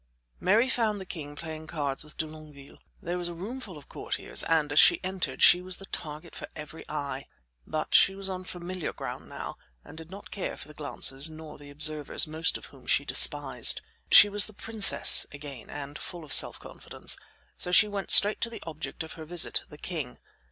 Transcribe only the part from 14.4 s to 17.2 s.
the princess again and full of self confidence;